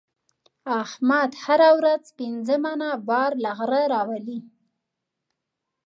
[0.81, 4.39] احمد هره ورځ پنځه منه بار له غره راولي.